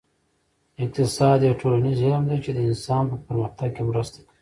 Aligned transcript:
اقتصاد 0.83 1.39
یو 1.43 1.55
ټولنیز 1.61 1.97
علم 2.07 2.23
دی 2.29 2.37
چې 2.45 2.51
د 2.53 2.59
انسان 2.69 3.03
په 3.11 3.15
پرمختګ 3.27 3.69
کې 3.75 3.83
مرسته 3.89 4.17
کوي 4.23 4.29